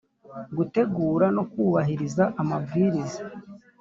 gutegura 0.57 1.25
no 1.35 1.43
kubahiriza 1.51 2.23
amabwiriza 2.41 3.21